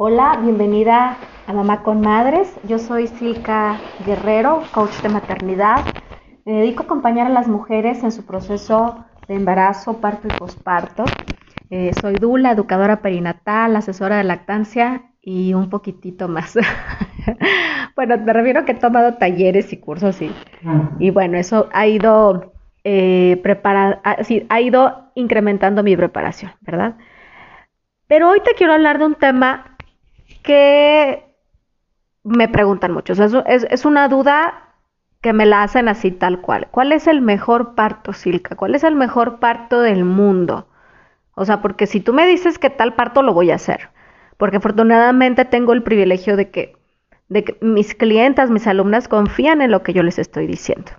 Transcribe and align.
Hola, 0.00 0.38
bienvenida 0.40 1.16
a 1.48 1.52
Mamá 1.52 1.82
con 1.82 2.00
Madres. 2.00 2.54
Yo 2.62 2.78
soy 2.78 3.08
Silka 3.08 3.80
Guerrero, 4.06 4.62
coach 4.72 4.94
de 5.02 5.08
maternidad. 5.08 5.84
Me 6.44 6.52
dedico 6.52 6.82
a 6.82 6.84
acompañar 6.84 7.26
a 7.26 7.30
las 7.30 7.48
mujeres 7.48 8.04
en 8.04 8.12
su 8.12 8.24
proceso 8.24 9.04
de 9.26 9.34
embarazo, 9.34 10.00
parto 10.00 10.28
y 10.28 10.38
posparto. 10.38 11.04
Eh, 11.70 11.90
soy 12.00 12.14
Dula, 12.14 12.52
educadora 12.52 13.02
perinatal, 13.02 13.74
asesora 13.74 14.18
de 14.18 14.22
lactancia 14.22 15.02
y 15.20 15.52
un 15.54 15.68
poquitito 15.68 16.28
más. 16.28 16.56
bueno, 17.96 18.18
me 18.18 18.32
refiero 18.32 18.64
que 18.64 18.72
he 18.72 18.76
tomado 18.76 19.14
talleres 19.14 19.72
y 19.72 19.78
cursos 19.78 20.22
y, 20.22 20.30
y 21.00 21.10
bueno, 21.10 21.38
eso 21.38 21.68
ha 21.72 21.88
ido, 21.88 22.52
eh, 22.84 23.42
ha 24.48 24.60
ido 24.60 25.10
incrementando 25.16 25.82
mi 25.82 25.96
preparación, 25.96 26.52
¿verdad? 26.60 26.94
Pero 28.06 28.30
hoy 28.30 28.38
te 28.44 28.54
quiero 28.54 28.74
hablar 28.74 29.00
de 29.00 29.04
un 29.04 29.16
tema 29.16 29.67
que 30.48 31.36
me 32.24 32.48
preguntan 32.48 32.90
mucho. 32.90 33.12
es, 33.12 33.84
una 33.84 34.08
duda 34.08 34.72
que 35.20 35.34
me 35.34 35.44
la 35.44 35.62
hacen 35.62 35.88
así 35.88 36.10
tal 36.10 36.40
cual. 36.40 36.68
¿Cuál 36.70 36.92
es 36.92 37.06
el 37.06 37.20
mejor 37.20 37.74
parto, 37.74 38.14
Silka? 38.14 38.56
¿Cuál 38.56 38.74
es 38.74 38.82
el 38.82 38.96
mejor 38.96 39.40
parto 39.40 39.82
del 39.82 40.06
mundo? 40.06 40.66
O 41.34 41.44
sea, 41.44 41.60
porque 41.60 41.86
si 41.86 42.00
tú 42.00 42.14
me 42.14 42.26
dices 42.26 42.58
que 42.58 42.70
tal 42.70 42.94
parto 42.94 43.20
lo 43.20 43.34
voy 43.34 43.50
a 43.50 43.56
hacer, 43.56 43.90
porque 44.38 44.56
afortunadamente 44.56 45.44
tengo 45.44 45.74
el 45.74 45.82
privilegio 45.82 46.34
de 46.38 46.50
que, 46.50 46.76
de 47.28 47.44
que 47.44 47.58
mis 47.60 47.94
clientas, 47.94 48.50
mis 48.50 48.66
alumnas 48.66 49.06
confían 49.06 49.60
en 49.60 49.70
lo 49.70 49.82
que 49.82 49.92
yo 49.92 50.02
les 50.02 50.18
estoy 50.18 50.46
diciendo. 50.46 50.92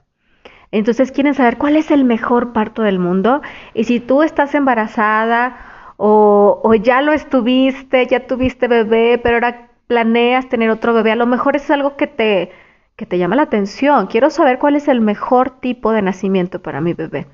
Entonces 0.71 1.11
quieren 1.11 1.33
saber 1.33 1.57
cuál 1.57 1.75
es 1.75 1.89
el 1.89 2.05
mejor 2.05 2.53
parto 2.53 2.83
del 2.83 2.99
mundo 2.99 3.41
y 3.73 3.85
si 3.85 3.99
tú 3.99 4.21
estás 4.21 4.53
embarazada 4.53 5.57
o, 6.01 6.73
ya 6.75 7.01
lo 7.01 7.11
estuviste, 7.11 8.07
ya 8.07 8.25
tuviste 8.25 8.69
bebé, 8.69 9.19
pero 9.21 9.35
ahora 9.35 9.69
planeas 9.87 10.47
tener 10.47 10.69
otro 10.69 10.93
bebé, 10.93 11.11
a 11.11 11.17
lo 11.17 11.25
mejor 11.25 11.57
es 11.57 11.69
algo 11.69 11.97
que 11.97 12.07
te, 12.07 12.51
que 12.95 13.05
te 13.05 13.17
llama 13.17 13.35
la 13.35 13.43
atención. 13.43 14.07
Quiero 14.07 14.29
saber 14.29 14.59
cuál 14.59 14.77
es 14.77 14.87
el 14.87 15.01
mejor 15.01 15.59
tipo 15.59 15.91
de 15.91 16.01
nacimiento 16.01 16.61
para 16.61 16.79
mi 16.79 16.93
bebé. 16.93 17.27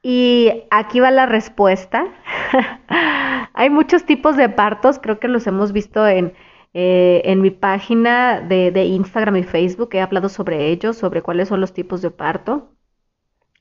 Y 0.00 0.62
aquí 0.70 1.00
va 1.00 1.10
la 1.10 1.26
respuesta. 1.26 2.06
Hay 3.52 3.70
muchos 3.70 4.04
tipos 4.04 4.36
de 4.36 4.48
partos, 4.48 5.00
creo 5.00 5.18
que 5.18 5.26
los 5.26 5.44
hemos 5.48 5.72
visto 5.72 6.06
en, 6.06 6.34
eh, 6.72 7.22
en 7.24 7.40
mi 7.40 7.50
página 7.50 8.40
de, 8.40 8.70
de, 8.70 8.84
Instagram 8.84 9.38
y 9.38 9.42
Facebook. 9.42 9.90
He 9.92 10.00
hablado 10.00 10.28
sobre 10.28 10.68
ellos, 10.68 10.96
sobre 10.96 11.22
cuáles 11.22 11.48
son 11.48 11.60
los 11.60 11.72
tipos 11.72 12.00
de 12.00 12.12
parto, 12.12 12.70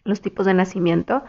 los 0.03 0.21
tipos 0.21 0.45
de 0.45 0.53
nacimiento. 0.53 1.23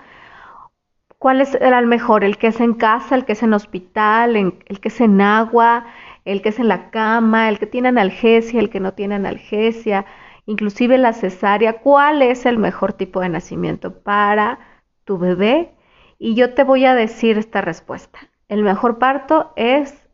¿Cuál 1.19 1.41
es 1.41 1.55
el 1.55 1.86
mejor? 1.86 2.25
¿El 2.25 2.36
que 2.36 2.48
es 2.48 2.61
en 2.61 2.75
casa, 2.75 3.14
el 3.14 3.25
que 3.25 3.33
es 3.33 3.42
en 3.42 3.55
hospital, 3.55 4.36
el 4.36 4.81
que 4.81 4.89
es 4.89 5.00
en 5.00 5.20
agua, 5.20 5.86
el 6.25 6.42
que 6.42 6.50
es 6.50 6.58
en 6.58 6.69
la 6.69 6.91
cama, 6.91 7.48
el 7.48 7.58
que 7.58 7.67
tiene 7.67 7.89
analgesia, 7.89 8.61
el 8.61 8.70
que 8.70 8.81
no 8.81 8.92
tiene 8.92 9.14
analgesia, 9.14 10.05
inclusive 10.45 10.98
la 10.98 11.12
cesárea? 11.14 11.81
¿Cuál 11.81 12.23
es 12.23 12.45
el 12.45 12.58
mejor 12.58 12.92
tipo 12.92 13.20
de 13.20 13.31
nacimiento 13.31 13.98
para 14.03 14.58
tu 15.05 15.19
bebé? 15.19 15.73
Y 16.19 16.34
yo 16.34 16.55
te 16.55 16.64
voy 16.64 16.84
a 16.84 16.95
decir 16.95 17.39
esta 17.39 17.61
respuesta. 17.61 18.19
El 18.48 18.62
mejor 18.62 18.98
parto 18.98 19.53
es 19.56 20.08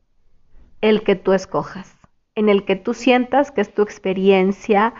el 0.80 1.02
que 1.02 1.16
tú 1.16 1.32
escojas, 1.32 1.96
en 2.34 2.48
el 2.48 2.64
que 2.64 2.76
tú 2.76 2.94
sientas 2.94 3.50
que 3.50 3.60
es 3.60 3.74
tu 3.74 3.82
experiencia 3.82 4.94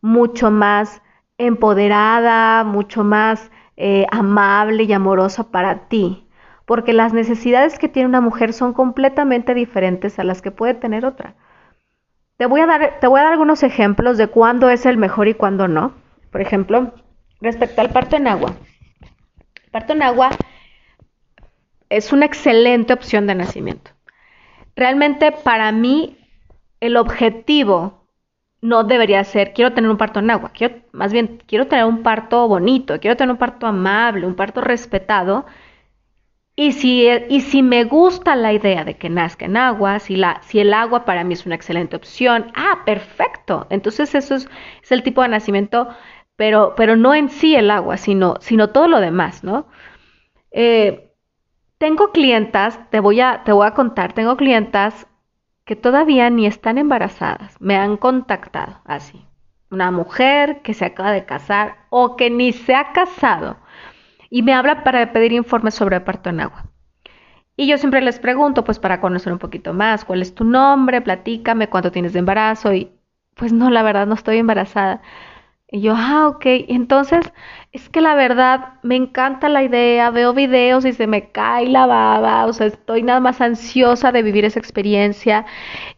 mucho 0.00 0.50
más 0.50 1.02
empoderada, 1.38 2.64
mucho 2.64 3.04
más 3.04 3.50
eh, 3.76 4.06
amable 4.10 4.84
y 4.84 4.92
amorosa 4.92 5.50
para 5.50 5.88
ti, 5.88 6.26
porque 6.64 6.92
las 6.92 7.12
necesidades 7.12 7.78
que 7.78 7.88
tiene 7.88 8.08
una 8.08 8.20
mujer 8.20 8.52
son 8.52 8.72
completamente 8.72 9.54
diferentes 9.54 10.18
a 10.18 10.24
las 10.24 10.42
que 10.42 10.50
puede 10.50 10.74
tener 10.74 11.04
otra. 11.04 11.34
Te 12.36 12.46
voy 12.46 12.60
a 12.60 12.66
dar, 12.66 12.98
te 13.00 13.06
voy 13.06 13.20
a 13.20 13.24
dar 13.24 13.32
algunos 13.32 13.62
ejemplos 13.62 14.18
de 14.18 14.28
cuándo 14.28 14.68
es 14.70 14.84
el 14.86 14.96
mejor 14.96 15.28
y 15.28 15.34
cuándo 15.34 15.68
no. 15.68 15.92
Por 16.30 16.40
ejemplo, 16.40 16.92
respecto 17.40 17.80
al 17.80 17.90
parto 17.90 18.16
en 18.16 18.28
agua. 18.28 18.54
Parto 19.70 19.92
en 19.92 20.02
agua 20.02 20.30
es 21.88 22.12
una 22.12 22.26
excelente 22.26 22.92
opción 22.92 23.26
de 23.26 23.34
nacimiento. 23.34 23.90
Realmente 24.74 25.32
para 25.32 25.72
mí 25.72 26.18
el 26.80 26.96
objetivo 26.96 27.95
no 28.62 28.84
debería 28.84 29.22
ser, 29.24 29.52
quiero 29.52 29.72
tener 29.72 29.90
un 29.90 29.96
parto 29.98 30.20
en 30.20 30.30
agua, 30.30 30.50
quiero, 30.54 30.76
más 30.92 31.12
bien 31.12 31.42
quiero 31.46 31.66
tener 31.66 31.84
un 31.84 32.02
parto 32.02 32.48
bonito, 32.48 32.98
quiero 33.00 33.16
tener 33.16 33.32
un 33.32 33.38
parto 33.38 33.66
amable, 33.66 34.26
un 34.26 34.34
parto 34.34 34.60
respetado. 34.60 35.46
Y 36.58 36.72
si, 36.72 37.06
y 37.28 37.42
si 37.42 37.62
me 37.62 37.84
gusta 37.84 38.34
la 38.34 38.52
idea 38.52 38.84
de 38.84 38.96
que 38.96 39.10
nazca 39.10 39.44
en 39.44 39.58
agua, 39.58 39.98
si, 39.98 40.16
la, 40.16 40.40
si 40.42 40.58
el 40.58 40.72
agua 40.72 41.04
para 41.04 41.22
mí 41.22 41.34
es 41.34 41.44
una 41.44 41.54
excelente 41.54 41.96
opción, 41.96 42.50
ah, 42.54 42.82
perfecto. 42.86 43.66
Entonces 43.68 44.14
eso 44.14 44.34
es, 44.36 44.48
el 44.90 45.02
tipo 45.02 45.20
de 45.22 45.28
nacimiento, 45.28 45.88
pero, 46.36 46.74
pero 46.76 46.96
no 46.96 47.14
en 47.14 47.28
sí 47.28 47.54
el 47.54 47.70
agua, 47.70 47.98
sino, 47.98 48.36
sino 48.40 48.70
todo 48.70 48.88
lo 48.88 49.00
demás, 49.00 49.44
¿no? 49.44 49.68
Eh, 50.50 51.12
tengo 51.78 52.10
clientas, 52.12 52.80
te 52.90 53.00
voy, 53.00 53.20
a, 53.20 53.42
te 53.44 53.52
voy 53.52 53.66
a 53.66 53.74
contar, 53.74 54.14
tengo 54.14 54.36
clientas 54.36 55.06
que 55.66 55.76
todavía 55.76 56.30
ni 56.30 56.46
están 56.46 56.78
embarazadas, 56.78 57.60
me 57.60 57.76
han 57.76 57.96
contactado 57.96 58.80
así. 58.84 59.26
Una 59.68 59.90
mujer 59.90 60.62
que 60.62 60.74
se 60.74 60.84
acaba 60.84 61.10
de 61.10 61.26
casar 61.26 61.76
o 61.90 62.16
que 62.16 62.30
ni 62.30 62.52
se 62.52 62.74
ha 62.74 62.92
casado 62.92 63.56
y 64.30 64.42
me 64.42 64.54
habla 64.54 64.84
para 64.84 65.12
pedir 65.12 65.32
informes 65.32 65.74
sobre 65.74 66.00
parto 66.00 66.30
en 66.30 66.40
agua. 66.40 66.66
Y 67.56 67.66
yo 67.66 67.78
siempre 67.78 68.00
les 68.00 68.20
pregunto, 68.20 68.64
pues 68.64 68.78
para 68.78 69.00
conocer 69.00 69.32
un 69.32 69.40
poquito 69.40 69.72
más, 69.72 70.04
¿cuál 70.04 70.22
es 70.22 70.34
tu 70.36 70.44
nombre? 70.44 71.00
Platícame 71.00 71.68
cuánto 71.68 71.90
tienes 71.90 72.12
de 72.12 72.20
embarazo 72.20 72.72
y 72.72 72.92
pues 73.34 73.52
no, 73.52 73.68
la 73.68 73.82
verdad 73.82 74.06
no 74.06 74.14
estoy 74.14 74.38
embarazada. 74.38 75.02
Y 75.68 75.80
yo, 75.80 75.94
ah, 75.96 76.28
ok. 76.28 76.44
Entonces, 76.68 77.32
es 77.72 77.88
que 77.88 78.00
la 78.00 78.14
verdad 78.14 78.74
me 78.82 78.94
encanta 78.94 79.48
la 79.48 79.64
idea, 79.64 80.10
veo 80.10 80.32
videos 80.32 80.84
y 80.84 80.92
se 80.92 81.08
me 81.08 81.30
cae 81.32 81.66
la 81.68 81.86
baba, 81.86 82.46
o 82.46 82.52
sea, 82.52 82.68
estoy 82.68 83.02
nada 83.02 83.18
más 83.20 83.40
ansiosa 83.40 84.12
de 84.12 84.22
vivir 84.22 84.44
esa 84.44 84.60
experiencia 84.60 85.44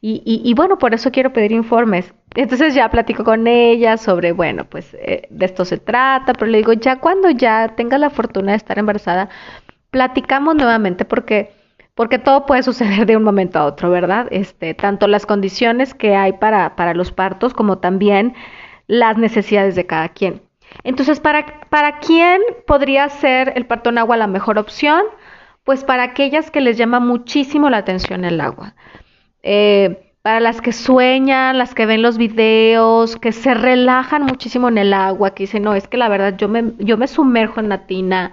y, 0.01 0.23
y, 0.25 0.55
bueno, 0.55 0.79
por 0.79 0.95
eso 0.95 1.11
quiero 1.13 1.33
pedir 1.35 1.53
informes. 1.53 2.15
Entonces 2.35 2.75
ya 2.75 2.91
platico 2.91 3.25
con 3.25 3.47
ella 3.47 3.97
sobre, 3.99 4.33
bueno, 4.33 4.65
pues 4.65 4.95
eh, 4.95 5.27
de 5.31 5.47
esto 5.47 5.65
se 5.65 5.77
trata, 5.79 6.33
pero 6.33 6.51
le 6.51 6.59
digo, 6.59 6.73
ya 6.73 6.97
cuando 7.01 7.31
ya 7.31 7.69
tenga 7.77 7.99
la 7.99 8.11
fortuna 8.11 8.53
de 8.53 8.57
estar 8.59 8.79
embarazada, 8.79 9.29
platicamos 9.91 10.55
nuevamente 10.57 11.05
porque 11.05 11.53
porque 11.95 12.19
todo 12.21 12.47
puede 12.47 12.63
suceder 12.63 13.07
de 13.07 13.17
un 13.17 13.25
momento 13.25 13.59
a 13.59 13.65
otro, 13.67 13.91
¿verdad? 13.91 14.29
Este, 14.31 14.73
tanto 14.75 15.09
las 15.09 15.27
condiciones 15.27 15.95
que 15.95 16.15
hay 16.15 16.33
para, 16.35 16.77
para 16.77 16.95
los 16.95 17.11
partos 17.11 17.55
como 17.55 17.79
también 17.79 18.35
las 18.89 19.17
necesidades 19.17 19.77
de 19.77 19.87
cada 19.87 20.09
quien. 20.09 20.43
Entonces, 20.83 21.21
¿para, 21.21 21.61
¿para 21.71 22.01
quién 22.01 22.41
podría 22.67 23.09
ser 23.09 23.53
el 23.55 23.67
parto 23.67 23.91
en 23.91 23.99
agua 23.99 24.17
la 24.17 24.27
mejor 24.27 24.59
opción? 24.59 25.03
Pues 25.63 25.85
para 25.85 26.03
aquellas 26.03 26.51
que 26.51 26.61
les 26.61 26.77
llama 26.77 26.99
muchísimo 26.99 27.71
la 27.71 27.79
atención 27.79 28.25
el 28.25 28.41
agua. 28.41 28.75
Eh, 29.43 30.13
para 30.23 30.41
las 30.41 30.61
que 30.61 30.73
sueñan, 30.73 31.59
las 31.59 31.75
que 31.75 31.87
ven 31.87 32.03
los 32.03 32.19
videos, 32.19 33.17
que 33.17 33.33
se 33.33 33.55
relajan 33.55 34.25
muchísimo 34.25 34.69
en 34.69 34.79
el 34.79 34.93
agua, 34.93 35.31
que 35.35 35.45
dicen, 35.45 35.63
no, 35.63 35.75
es 35.75 35.89
que 35.89 35.97
la 35.97 36.09
verdad 36.09 36.37
yo 36.37 36.49
me, 36.49 36.73
yo 36.79 36.97
me 36.97 37.07
sumerjo 37.07 37.61
en 37.61 37.69
la 37.69 37.87
tina, 37.87 38.33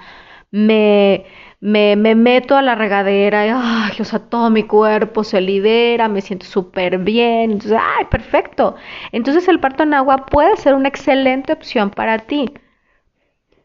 me, 0.52 1.26
me, 1.60 1.96
me 1.96 2.16
meto 2.16 2.56
a 2.58 2.62
la 2.62 2.76
regadera 2.76 3.46
y, 3.46 3.50
ay, 3.54 3.94
o 4.00 4.04
sea, 4.06 4.20
todo 4.20 4.50
mi 4.50 4.64
cuerpo 4.64 5.24
se 5.24 5.42
libera, 5.42 6.08
me 6.08 6.22
siento 6.22 6.46
súper 6.46 6.98
bien. 7.00 7.52
Entonces, 7.52 7.80
ay, 7.82 8.06
perfecto. 8.06 8.76
Entonces 9.12 9.48
el 9.48 9.60
parto 9.60 9.84
en 9.84 9.94
agua 9.94 10.26
puede 10.26 10.56
ser 10.58 10.74
una 10.76 10.90
excelente 10.90 11.54
opción 11.54 11.90
para 11.92 12.20
ti. 12.20 12.54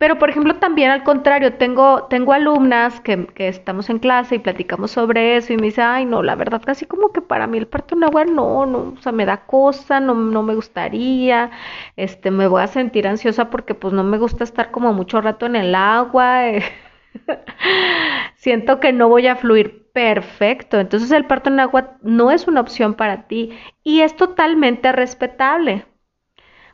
Pero, 0.00 0.18
por 0.18 0.30
ejemplo, 0.30 0.56
también 0.56 0.90
al 0.90 1.02
contrario, 1.04 1.54
tengo, 1.54 2.04
tengo 2.04 2.32
alumnas 2.32 3.00
que, 3.02 3.28
estamos 3.36 3.90
en 3.90 3.98
clase 3.98 4.36
y 4.36 4.38
platicamos 4.38 4.92
sobre 4.92 5.36
eso 5.36 5.52
y 5.52 5.58
me 5.58 5.64
dice, 5.66 5.82
ay, 5.82 6.06
no, 6.06 6.22
la 6.22 6.36
verdad, 6.36 6.62
casi 6.64 6.86
como 6.86 7.12
que 7.12 7.20
para 7.20 7.46
mí 7.46 7.58
el 7.58 7.66
parto 7.66 7.94
en 7.94 8.04
agua 8.04 8.24
no, 8.24 8.64
no, 8.64 8.94
o 8.96 9.02
sea, 9.02 9.12
me 9.12 9.26
da 9.26 9.44
cosa, 9.46 10.00
no, 10.00 10.14
no 10.14 10.42
me 10.42 10.54
gustaría, 10.54 11.50
este, 11.96 12.30
me 12.30 12.48
voy 12.48 12.62
a 12.62 12.66
sentir 12.68 13.06
ansiosa 13.06 13.50
porque 13.50 13.74
pues 13.74 13.92
no 13.92 14.02
me 14.02 14.16
gusta 14.16 14.42
estar 14.44 14.70
como 14.70 14.94
mucho 14.94 15.20
rato 15.20 15.44
en 15.46 15.56
el 15.56 15.74
agua. 15.74 16.44
Siento 18.36 18.80
que 18.80 18.92
no 18.94 19.08
voy 19.10 19.26
a 19.26 19.36
fluir 19.36 19.90
perfecto. 19.92 20.80
Entonces 20.80 21.10
el 21.12 21.26
parto 21.26 21.50
en 21.50 21.60
agua 21.60 21.98
no 22.02 22.30
es 22.30 22.48
una 22.48 22.60
opción 22.62 22.94
para 22.94 23.26
ti 23.28 23.50
y 23.84 24.00
es 24.00 24.16
totalmente 24.16 24.92
respetable. 24.92 25.84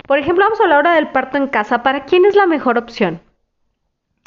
Por 0.07 0.19
ejemplo, 0.19 0.45
vamos 0.45 0.61
a 0.61 0.65
hablar 0.65 0.77
ahora 0.79 0.95
del 0.95 1.09
parto 1.09 1.37
en 1.37 1.49
casa. 1.49 1.83
¿Para 1.83 2.05
quién 2.05 2.25
es 2.25 2.37
la 2.37 2.47
mejor 2.47 2.79
opción? 2.79 3.21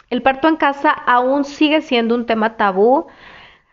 El 0.10 0.22
parto 0.22 0.48
en 0.48 0.58
casa 0.58 0.92
aún 0.92 1.46
sigue 1.46 1.82
siendo 1.82 2.16
un 2.16 2.26
tema 2.26 2.58
tabú. 2.58 3.08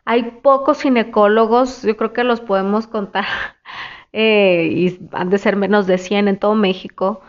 Hay 0.04 0.22
pocos 0.42 0.82
ginecólogos, 0.82 1.82
yo 1.82 1.96
creo 1.96 2.12
que 2.12 2.24
los 2.24 2.40
podemos 2.40 2.86
contar, 2.86 3.24
eh, 4.12 4.68
y 4.72 5.00
han 5.12 5.30
de 5.30 5.38
ser 5.38 5.56
menos 5.56 5.86
de 5.86 5.98
100 5.98 6.28
en 6.28 6.38
todo 6.38 6.54
México, 6.54 7.22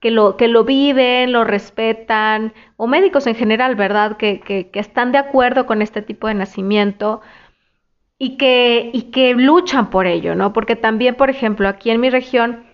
que 0.00 0.10
lo, 0.10 0.36
que 0.36 0.48
lo 0.48 0.64
viven, 0.64 1.32
lo 1.32 1.44
respetan, 1.44 2.52
o 2.76 2.86
médicos 2.88 3.26
en 3.28 3.36
general, 3.36 3.76
¿verdad? 3.76 4.16
Que, 4.16 4.40
que, 4.40 4.68
están 4.74 5.12
de 5.12 5.18
acuerdo 5.18 5.66
con 5.66 5.80
este 5.82 6.02
tipo 6.02 6.26
de 6.28 6.34
nacimiento. 6.34 7.20
y 8.18 8.36
que, 8.36 8.90
y 8.92 9.10
que 9.12 9.34
luchan 9.34 9.90
por 9.90 10.06
ello, 10.06 10.34
¿no? 10.34 10.52
Porque 10.52 10.76
también, 10.76 11.14
por 11.16 11.30
ejemplo, 11.30 11.68
aquí 11.68 11.90
en 11.90 12.00
mi 12.00 12.10
región, 12.10 12.64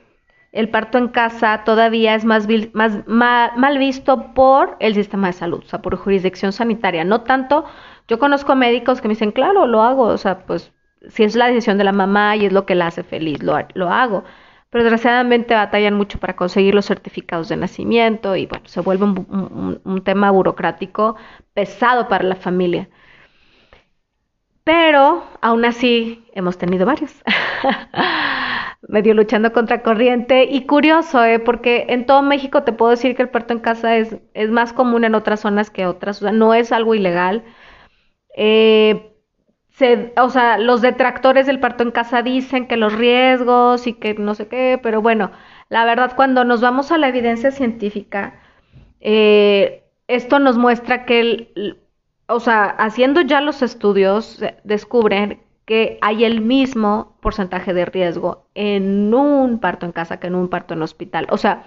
el 0.53 0.69
parto 0.69 0.99
en 0.99 1.09
casa 1.09 1.63
todavía 1.65 2.15
es 2.15 2.25
más, 2.25 2.49
más 2.73 3.05
mal, 3.07 3.79
visto 3.79 4.35
por 4.35 4.77
el 4.81 4.95
sistema 4.95 5.29
de 5.29 5.33
salud, 5.33 5.63
o 5.65 5.69
sea, 5.69 5.81
por 5.81 5.97
jurisdicción 5.97 6.53
sanitaria. 6.53 7.05
No 7.05 7.23
tanto, 7.23 7.65
yo 8.09 8.19
conozco 8.19 8.57
médicos 8.57 9.01
que 9.01 9.09
me 9.09 9.15
dicen, 9.15 9.33
claro, 9.33 9.67
lo 9.67 9.83
hago, 9.83 10.05
o 10.05 10.19
sea, 10.19 10.47
pues 10.47 10.73
si 11.09 11.23
es 11.25 11.37
la 11.37 11.47
decisión 11.47 11.79
de 11.79 11.85
la 11.85 11.93
mamá 11.93 12.37
y 12.37 12.47
es 12.47 12.53
lo 12.53 12.67
que 12.67 12.75
la 12.75 12.89
hace 12.89 13.03
feliz, 13.05 13.43
lo, 13.43 13.55
hago. 13.91 14.25
Pero 14.71 14.85
desgraciadamente 14.85 15.55
batallan 15.55 15.95
mucho 15.95 16.19
para 16.19 16.37
conseguir 16.37 16.75
los 16.75 16.87
certificados 16.87 17.49
de 17.49 17.57
nacimiento 17.57 18.37
y 18.37 18.47
bueno, 18.47 18.67
se 18.69 18.81
vuelve 18.81 19.05
un 19.05 20.03
tema 20.05 20.31
burocrático 20.31 21.17
pesado 21.55 22.09
para 22.09 22.25
la 22.25 22.37
familia. 22.37 22.89
Pero 24.65 25.25
aún 25.41 25.65
así 25.65 26.25
hemos 26.35 26.59
tenido 26.59 26.87
varios. 26.87 27.13
medio 28.89 29.15
luchando 29.15 29.53
contra 29.53 29.83
corriente 29.83 30.45
y 30.45 30.67
curioso, 30.67 31.25
¿eh? 31.25 31.39
porque 31.39 31.87
en 31.91 32.07
todo 32.07 32.23
México 32.23 32.63
te 32.65 32.73
puedo 32.73 32.91
decir 32.91 33.15
que 33.15 33.23
el 33.23 33.29
parto 33.29 33.53
en 33.53 33.61
casa 33.61 33.97
es, 33.97 34.17
es 34.35 34.51
más 34.51 34.73
común 34.73 35.05
en 35.05 35.15
otras 35.15 35.41
zonas 35.41 35.71
que 35.71 35.87
otras, 35.87 36.19
o 36.19 36.25
sea, 36.25 36.33
no 36.33 36.55
es 36.55 36.73
algo 36.73 36.95
ilegal. 36.95 37.45
Eh, 38.37 39.07
o 40.17 40.29
sea, 40.31 40.59
los 40.59 40.83
detractores 40.83 41.47
del 41.47 41.61
parto 41.61 41.83
en 41.83 41.91
casa 41.91 42.23
dicen 42.23 42.67
que 42.69 42.77
los 42.77 42.93
riesgos 42.93 43.87
y 43.87 43.95
que 43.95 44.15
no 44.15 44.35
sé 44.35 44.47
qué, 44.49 44.79
pero 44.83 45.01
bueno, 45.01 45.31
la 45.71 45.85
verdad 45.87 46.13
cuando 46.17 46.45
nos 46.45 46.61
vamos 46.61 46.93
a 46.93 46.99
la 46.99 47.09
evidencia 47.09 47.51
científica, 47.51 48.41
eh, 49.01 49.85
esto 50.09 50.39
nos 50.39 50.59
muestra 50.59 51.07
que, 51.07 51.21
el, 51.21 51.79
o 52.31 52.41
sea, 52.41 52.65
haciendo 52.65 53.21
ya 53.21 53.41
los 53.41 53.63
estudios, 53.63 54.43
descubren 54.65 55.41
que 55.65 55.99
hay 56.01 56.25
el 56.25 56.41
mismo 56.41 57.17
porcentaje 57.21 57.75
de 57.75 57.85
riesgo 57.85 58.47
en 58.55 59.13
un 59.15 59.59
parto 59.61 59.87
en 59.87 59.93
casa 59.93 60.19
que 60.19 60.29
en 60.29 60.35
un 60.35 60.49
parto 60.49 60.75
en 60.75 60.83
hospital. 60.83 61.27
O 61.31 61.37
sea, 61.37 61.65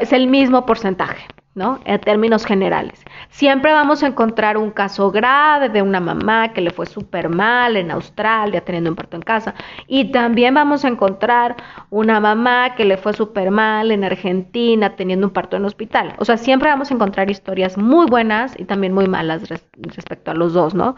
es 0.00 0.12
el 0.12 0.26
mismo 0.28 0.66
porcentaje, 0.66 1.26
¿no? 1.54 1.80
En 1.84 2.00
términos 2.00 2.44
generales. 2.44 3.04
Siempre 3.28 3.72
vamos 3.72 4.02
a 4.02 4.06
encontrar 4.06 4.56
un 4.56 4.70
caso 4.70 5.10
grave 5.10 5.68
de 5.68 5.82
una 5.82 6.00
mamá 6.00 6.52
que 6.52 6.60
le 6.60 6.70
fue 6.70 6.86
súper 6.86 7.28
mal 7.28 7.76
en 7.76 7.90
Australia 7.90 8.64
teniendo 8.64 8.90
un 8.90 8.96
parto 8.96 9.16
en 9.16 9.22
casa. 9.22 9.54
Y 9.86 10.10
también 10.10 10.54
vamos 10.54 10.84
a 10.84 10.88
encontrar 10.88 11.56
una 11.90 12.20
mamá 12.20 12.74
que 12.74 12.84
le 12.84 12.96
fue 12.96 13.12
súper 13.12 13.50
mal 13.50 13.90
en 13.90 14.04
Argentina 14.04 14.96
teniendo 14.96 15.26
un 15.26 15.32
parto 15.32 15.56
en 15.56 15.64
hospital. 15.64 16.14
O 16.18 16.24
sea, 16.24 16.36
siempre 16.36 16.70
vamos 16.70 16.90
a 16.90 16.94
encontrar 16.94 17.30
historias 17.30 17.76
muy 17.76 18.06
buenas 18.06 18.58
y 18.58 18.64
también 18.64 18.92
muy 18.92 19.06
malas 19.06 19.48
respecto 19.48 20.30
a 20.30 20.34
los 20.34 20.52
dos, 20.52 20.74
¿no? 20.74 20.96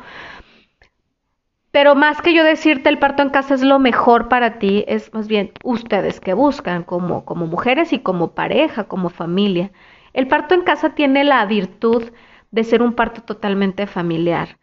Pero 1.71 1.95
más 1.95 2.23
que 2.23 2.35
yo 2.35 2.45
decirte 2.45 2.89
el 2.89 2.99
parto 2.99 3.23
en 3.23 3.31
casa 3.31 3.55
es 3.55 3.63
lo 3.63 3.79
mejor 3.79 4.29
para 4.29 4.59
ti, 4.59 4.85
es 4.89 5.13
más 5.13 5.29
bien 5.29 5.53
ustedes 5.63 6.19
que 6.19 6.33
buscan 6.33 6.83
como, 6.83 7.25
como 7.25 7.47
mujeres 7.47 7.93
y 7.93 8.01
como 8.01 8.33
pareja, 8.33 8.85
como 8.85 9.11
familia. 9.11 9.71
El 10.19 10.27
parto 10.27 10.55
en 10.55 10.63
casa 10.63 10.91
tiene 10.91 11.25
la 11.25 11.45
virtud 11.47 12.03
de 12.51 12.65
ser 12.65 12.83
un 12.83 12.95
parto 12.95 13.23
totalmente 13.23 13.87
familiar 13.87 14.59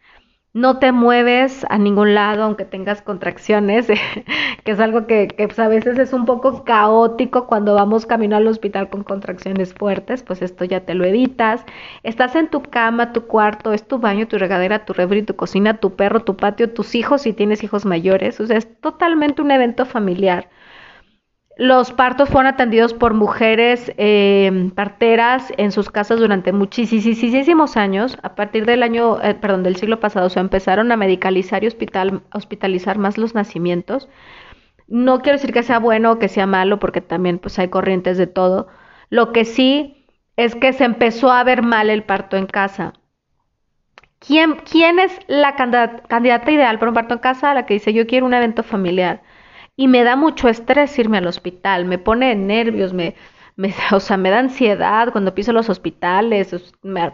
no 0.56 0.78
te 0.78 0.90
mueves 0.90 1.66
a 1.68 1.76
ningún 1.76 2.14
lado 2.14 2.42
aunque 2.42 2.64
tengas 2.64 3.02
contracciones, 3.02 3.88
que 4.64 4.72
es 4.72 4.80
algo 4.80 5.06
que, 5.06 5.28
pues, 5.36 5.58
a 5.58 5.68
veces 5.68 5.98
es 5.98 6.14
un 6.14 6.24
poco 6.24 6.64
caótico 6.64 7.46
cuando 7.46 7.74
vamos 7.74 8.06
camino 8.06 8.36
al 8.36 8.46
hospital 8.46 8.88
con 8.88 9.04
contracciones 9.04 9.74
fuertes, 9.74 10.22
pues 10.22 10.40
esto 10.40 10.64
ya 10.64 10.80
te 10.86 10.94
lo 10.94 11.04
evitas. 11.04 11.62
Estás 12.04 12.36
en 12.36 12.48
tu 12.48 12.62
cama, 12.62 13.12
tu 13.12 13.26
cuarto, 13.26 13.74
es 13.74 13.86
tu 13.86 13.98
baño, 13.98 14.28
tu 14.28 14.38
regadera, 14.38 14.86
tu 14.86 14.94
refri, 14.94 15.22
tu 15.22 15.36
cocina, 15.36 15.78
tu 15.78 15.94
perro, 15.94 16.20
tu 16.20 16.36
patio, 16.38 16.72
tus 16.72 16.94
hijos 16.94 17.20
si 17.22 17.34
tienes 17.34 17.62
hijos 17.62 17.84
mayores, 17.84 18.40
o 18.40 18.46
sea, 18.46 18.56
es 18.56 18.80
totalmente 18.80 19.42
un 19.42 19.50
evento 19.50 19.84
familiar. 19.84 20.48
Los 21.58 21.90
partos 21.90 22.28
fueron 22.28 22.52
atendidos 22.52 22.92
por 22.92 23.14
mujeres 23.14 23.90
eh, 23.96 24.70
parteras 24.74 25.54
en 25.56 25.72
sus 25.72 25.88
casas 25.88 26.18
durante 26.18 26.52
muchísimos 26.52 27.78
años. 27.78 28.18
A 28.22 28.34
partir 28.34 28.66
del 28.66 28.82
año, 28.82 29.18
eh, 29.22 29.34
perdón, 29.34 29.62
del 29.62 29.76
siglo 29.76 29.98
pasado, 29.98 30.28
se 30.28 30.38
empezaron 30.38 30.92
a 30.92 30.98
medicalizar 30.98 31.64
y 31.64 31.66
hospital, 31.66 32.20
hospitalizar 32.34 32.98
más 32.98 33.16
los 33.16 33.34
nacimientos. 33.34 34.06
No 34.86 35.22
quiero 35.22 35.38
decir 35.38 35.54
que 35.54 35.62
sea 35.62 35.78
bueno 35.78 36.12
o 36.12 36.18
que 36.18 36.28
sea 36.28 36.46
malo, 36.46 36.78
porque 36.78 37.00
también 37.00 37.38
pues 37.38 37.58
hay 37.58 37.68
corrientes 37.68 38.18
de 38.18 38.26
todo. 38.26 38.68
Lo 39.08 39.32
que 39.32 39.46
sí 39.46 40.06
es 40.36 40.54
que 40.56 40.74
se 40.74 40.84
empezó 40.84 41.32
a 41.32 41.42
ver 41.42 41.62
mal 41.62 41.88
el 41.88 42.02
parto 42.02 42.36
en 42.36 42.46
casa. 42.46 42.92
¿Quién, 44.18 44.56
quién 44.70 44.98
es 44.98 45.18
la 45.26 45.54
candidata 45.56 46.50
ideal 46.50 46.78
para 46.78 46.90
un 46.90 46.94
parto 46.94 47.14
en 47.14 47.20
casa? 47.20 47.54
La 47.54 47.64
que 47.64 47.74
dice 47.74 47.94
yo 47.94 48.06
quiero 48.06 48.26
un 48.26 48.34
evento 48.34 48.62
familiar 48.62 49.22
y 49.76 49.88
me 49.88 50.04
da 50.04 50.16
mucho 50.16 50.48
estrés 50.48 50.98
irme 50.98 51.18
al 51.18 51.26
hospital, 51.26 51.84
me 51.84 51.98
pone 51.98 52.34
nervios, 52.34 52.92
me, 52.92 53.14
me, 53.56 53.74
o 53.92 54.00
sea, 54.00 54.16
me 54.16 54.30
da 54.30 54.38
ansiedad 54.40 55.12
cuando 55.12 55.34
piso 55.34 55.52
los 55.52 55.68
hospitales, 55.68 56.54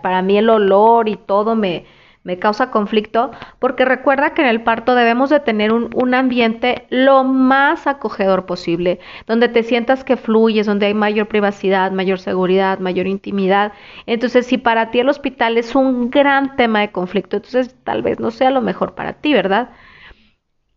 para 0.03 0.23
mí 0.23 0.39
el 0.39 0.49
olor 0.49 1.09
y 1.09 1.17
todo 1.17 1.57
me, 1.57 1.85
me 2.25 2.39
causa 2.39 2.71
conflicto, 2.71 3.33
porque 3.59 3.85
recuerda 3.85 4.33
que 4.33 4.43
en 4.43 4.49
el 4.49 4.63
parto 4.63 4.95
debemos 4.95 5.31
de 5.31 5.41
tener 5.41 5.73
un, 5.73 5.91
un, 5.95 6.15
ambiente 6.15 6.87
lo 6.89 7.25
más 7.25 7.87
acogedor 7.89 8.47
posible, 8.47 9.01
donde 9.27 9.49
te 9.49 9.65
sientas 9.65 10.05
que 10.05 10.17
fluyes, 10.17 10.67
donde 10.67 10.87
hay 10.87 10.95
mayor 10.95 11.27
privacidad, 11.27 11.91
mayor 11.91 12.21
seguridad, 12.21 12.79
mayor 12.79 13.09
intimidad. 13.09 13.73
Entonces, 14.07 14.47
si 14.47 14.57
para 14.59 14.91
ti 14.93 15.01
el 15.01 15.09
hospital 15.09 15.59
es 15.59 15.75
un 15.75 16.11
gran 16.11 16.55
tema 16.57 16.81
de 16.81 16.93
conflicto, 16.93 17.37
entonces 17.37 17.75
tal 17.83 18.03
vez 18.03 18.21
no 18.21 18.31
sea 18.31 18.51
lo 18.51 18.61
mejor 18.61 18.95
para 18.95 19.15
ti, 19.15 19.33
¿verdad? 19.35 19.71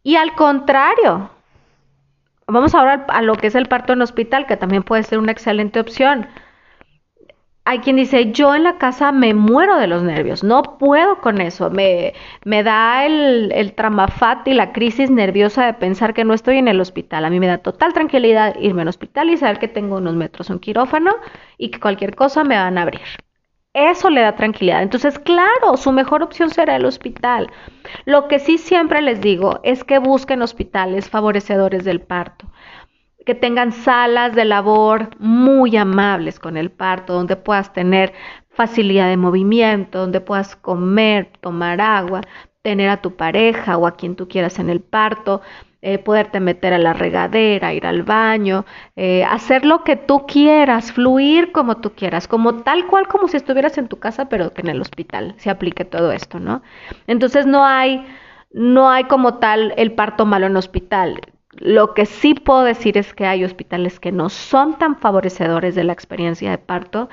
Y 0.04 0.16
al 0.16 0.36
contrario, 0.36 1.30
Vamos 2.48 2.74
ahora 2.74 3.06
a 3.10 3.22
lo 3.22 3.36
que 3.36 3.48
es 3.48 3.56
el 3.56 3.68
parto 3.68 3.94
en 3.94 4.02
hospital, 4.02 4.48
que 4.48 4.58
también 4.58 4.82
puede 4.84 5.04
ser 5.04 5.20
una 5.20 5.32
excelente 5.32 5.80
opción. 5.80 6.28
Hay 7.68 7.80
quien 7.80 7.96
dice, 7.96 8.32
yo 8.32 8.54
en 8.54 8.64
la 8.64 8.78
casa 8.78 9.12
me 9.12 9.34
muero 9.34 9.78
de 9.78 9.88
los 9.88 10.04
nervios, 10.04 10.44
no 10.44 10.78
puedo 10.78 11.20
con 11.20 11.42
eso, 11.42 11.72
me, 11.72 12.14
me 12.44 12.62
da 12.62 13.06
el, 13.08 13.52
el 13.54 13.74
tramafat 13.74 14.48
y 14.48 14.54
la 14.54 14.72
crisis 14.72 15.10
nerviosa 15.10 15.66
de 15.66 15.74
pensar 15.74 16.14
que 16.14 16.26
no 16.26 16.36
estoy 16.36 16.58
en 16.58 16.68
el 16.68 16.80
hospital. 16.80 17.26
A 17.26 17.30
mí 17.32 17.40
me 17.40 17.48
da 17.48 17.58
total 17.58 17.92
tranquilidad 17.94 18.56
irme 18.60 18.84
al 18.84 18.90
hospital 18.90 19.30
y 19.32 19.38
saber 19.38 19.58
que 19.60 19.68
tengo 19.68 19.98
unos 19.98 20.16
metros 20.16 20.50
un 20.52 20.60
quirófano 20.60 21.16
y 21.58 21.72
que 21.72 21.80
cualquier 21.80 22.16
cosa 22.16 22.44
me 22.44 22.56
van 22.56 22.78
a 22.78 22.84
abrir. 22.84 23.02
Eso 23.76 24.10
le 24.10 24.22
da 24.22 24.38
tranquilidad. 24.38 24.84
Entonces, 24.84 25.20
claro, 25.20 25.76
su 25.76 25.92
mejor 25.92 26.24
opción 26.24 26.50
será 26.50 26.78
el 26.78 26.86
hospital. 26.86 27.52
Lo 28.06 28.30
que 28.30 28.40
sí 28.40 28.58
siempre 28.58 29.02
les 29.02 29.20
digo 29.20 29.60
es 29.64 29.84
que 29.84 30.00
busquen 30.00 30.42
hospitales 30.42 31.10
favorecedores 31.10 31.84
del 31.84 32.00
parto, 32.00 32.48
que 33.26 33.36
tengan 33.36 33.74
salas 33.74 34.34
de 34.34 34.46
labor 34.46 35.10
muy 35.20 35.76
amables 35.76 36.40
con 36.40 36.56
el 36.56 36.72
parto, 36.72 37.12
donde 37.14 37.36
puedas 37.36 37.74
tener 37.74 38.14
facilidad 38.50 39.10
de 39.10 39.18
movimiento, 39.18 40.00
donde 40.00 40.22
puedas 40.22 40.56
comer, 40.56 41.34
tomar 41.42 41.82
agua, 41.82 42.22
tener 42.62 42.88
a 42.90 43.02
tu 43.02 43.18
pareja 43.18 43.78
o 43.78 43.88
a 43.88 43.96
quien 43.98 44.16
tú 44.16 44.30
quieras 44.30 44.58
en 44.58 44.70
el 44.70 44.80
parto, 44.80 45.42
eh, 45.88 46.00
poderte 46.00 46.40
meter 46.40 46.74
a 46.74 46.80
la 46.80 46.94
regadera, 46.94 47.72
ir 47.72 47.86
al 47.86 48.02
baño, 48.02 48.66
eh, 48.96 49.24
hacer 49.24 49.66
lo 49.66 49.84
que 49.84 49.96
tú 49.96 50.26
quieras, 50.26 50.92
fluir 50.92 51.52
como 51.52 51.78
tú 51.78 51.92
quieras, 51.92 52.28
como 52.28 52.64
tal 52.64 52.88
cual 52.88 53.08
como 53.08 53.28
si 53.28 53.38
estuvieras 53.38 53.78
en 53.78 53.88
tu 53.88 54.00
casa, 54.00 54.28
pero 54.28 54.52
que 54.52 54.64
en 54.64 54.70
el 54.70 54.82
hospital 54.82 55.36
se 55.38 55.52
aplique 55.52 55.86
todo 55.86 56.12
esto, 56.12 56.40
¿no? 56.40 56.64
Entonces 57.06 57.46
no 57.46 57.64
hay, 57.64 58.04
no 58.52 58.90
hay 58.90 59.04
como 59.04 59.36
tal 59.36 59.76
el 59.78 59.92
parto 59.92 60.26
malo 60.26 60.48
en 60.48 60.58
hospital. 60.58 61.22
Lo 61.52 61.94
que 61.94 62.08
sí 62.08 62.34
puedo 62.34 62.64
decir 62.64 62.98
es 62.98 63.14
que 63.14 63.28
hay 63.28 63.44
hospitales 63.44 64.00
que 64.00 64.12
no 64.12 64.30
son 64.30 64.80
tan 64.80 64.96
favorecedores 64.96 65.76
de 65.76 65.84
la 65.84 65.94
experiencia 65.94 66.50
de 66.50 66.58
parto, 66.58 67.10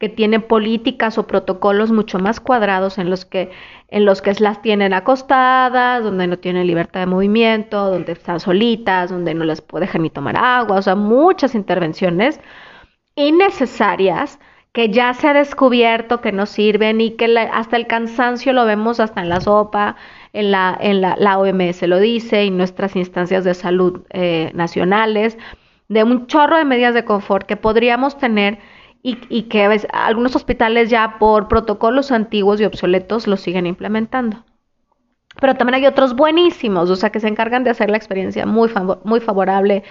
que 0.00 0.08
tienen 0.08 0.40
políticas 0.40 1.18
o 1.18 1.26
protocolos 1.26 1.92
mucho 1.92 2.18
más 2.18 2.40
cuadrados 2.40 2.96
en 2.96 3.10
los 3.10 3.26
que 3.26 3.50
en 3.88 4.06
los 4.06 4.22
que 4.22 4.32
las 4.40 4.62
tienen 4.62 4.94
acostadas, 4.94 6.02
donde 6.02 6.26
no 6.26 6.38
tienen 6.38 6.66
libertad 6.66 7.00
de 7.00 7.06
movimiento, 7.06 7.90
donde 7.90 8.12
están 8.12 8.40
solitas, 8.40 9.10
donde 9.10 9.34
no 9.34 9.44
les 9.44 9.62
dejan 9.78 10.02
ni 10.02 10.10
tomar 10.10 10.36
agua, 10.36 10.78
o 10.78 10.82
sea, 10.82 10.94
muchas 10.96 11.54
intervenciones 11.54 12.40
innecesarias 13.14 14.38
que 14.72 14.88
ya 14.88 15.12
se 15.12 15.28
ha 15.28 15.34
descubierto 15.34 16.20
que 16.22 16.32
no 16.32 16.46
sirven 16.46 17.00
y 17.00 17.10
que 17.12 17.26
hasta 17.52 17.76
el 17.76 17.86
cansancio 17.86 18.52
lo 18.54 18.64
vemos 18.64 19.00
hasta 19.00 19.20
en 19.20 19.28
la 19.28 19.40
sopa, 19.40 19.96
en 20.32 20.50
la, 20.50 20.78
en 20.80 21.02
la, 21.02 21.16
la 21.18 21.38
OMS 21.38 21.82
lo 21.82 21.98
dice 21.98 22.44
y 22.44 22.50
nuestras 22.50 22.96
instancias 22.96 23.44
de 23.44 23.52
salud 23.52 24.02
eh, 24.10 24.50
nacionales, 24.54 25.36
de 25.88 26.04
un 26.04 26.26
chorro 26.28 26.56
de 26.56 26.64
medidas 26.64 26.94
de 26.94 27.04
confort 27.04 27.46
que 27.46 27.56
podríamos 27.56 28.16
tener 28.16 28.58
y, 29.02 29.18
y 29.28 29.42
que 29.44 29.80
algunos 29.92 30.36
hospitales 30.36 30.90
ya 30.90 31.16
por 31.18 31.48
protocolos 31.48 32.12
antiguos 32.12 32.60
y 32.60 32.64
obsoletos 32.64 33.26
lo 33.26 33.36
siguen 33.36 33.66
implementando. 33.66 34.44
Pero 35.40 35.54
también 35.54 35.76
hay 35.76 35.86
otros 35.86 36.14
buenísimos, 36.14 36.90
o 36.90 36.96
sea, 36.96 37.10
que 37.10 37.20
se 37.20 37.28
encargan 37.28 37.64
de 37.64 37.70
hacer 37.70 37.88
la 37.88 37.96
experiencia 37.96 38.46
muy, 38.46 38.68
muy 39.04 39.20
favorable, 39.20 39.84